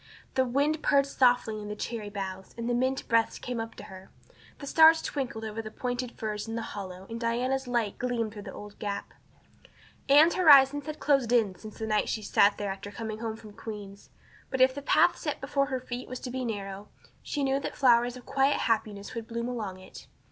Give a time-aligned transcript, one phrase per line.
[0.33, 3.83] The wind purred softly in the cherry boughs, and the mint breaths came up to
[3.83, 4.09] her.
[4.57, 8.41] The stars twinkled over the pointed firs in the hollow and Diana's light gleamed through
[8.41, 9.13] the old gap.
[10.09, 13.35] Anne's horizons had closed in since the night she had sat there after coming home
[13.35, 14.09] from Queen's;
[14.49, 16.89] but if the path set before her feet was to be narrow
[17.21, 20.07] she knew that flowers of quiet happiness would bloom along it.